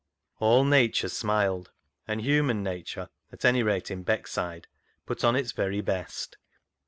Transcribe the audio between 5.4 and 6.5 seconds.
very best.